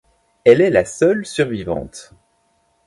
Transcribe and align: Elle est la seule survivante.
Elle 0.45 0.61
est 0.61 0.71
la 0.71 0.83
seule 0.83 1.27
survivante. 1.27 2.15